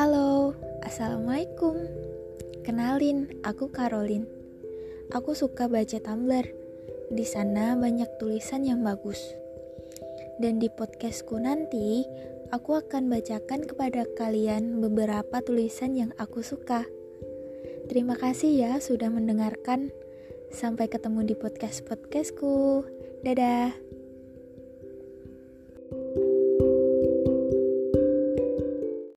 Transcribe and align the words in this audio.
Halo, 0.00 0.56
Assalamualaikum. 0.80 1.76
Kenalin, 2.64 3.36
aku 3.44 3.68
Karolin. 3.68 4.24
Aku 5.12 5.36
suka 5.36 5.68
baca 5.68 6.00
Tumblr. 6.00 6.48
Di 7.12 7.26
sana 7.28 7.76
banyak 7.76 8.08
tulisan 8.16 8.64
yang 8.64 8.80
bagus. 8.80 9.20
Dan 10.40 10.56
di 10.56 10.72
podcastku 10.72 11.36
nanti 11.36 12.08
Aku 12.48 12.80
akan 12.80 13.12
bacakan 13.12 13.68
kepada 13.68 14.08
kalian 14.16 14.80
beberapa 14.80 15.44
tulisan 15.44 15.92
yang 15.92 16.16
aku 16.16 16.40
suka. 16.40 16.88
Terima 17.92 18.16
kasih 18.16 18.56
ya 18.56 18.72
sudah 18.80 19.12
mendengarkan. 19.12 19.92
Sampai 20.48 20.88
ketemu 20.88 21.28
di 21.28 21.36
podcast-podcastku. 21.36 22.88
Dadah. 23.20 23.99